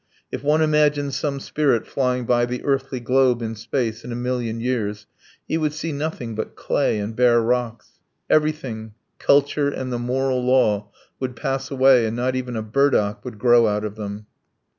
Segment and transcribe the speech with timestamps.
[0.31, 4.59] If one imagined some spirit flying by the earthly globe in space in a million
[4.59, 5.05] years
[5.47, 7.99] he would see nothing but clay and bare rocks.
[8.27, 13.37] Everything culture and the moral law would pass away and not even a burdock would
[13.37, 14.25] grow out of them.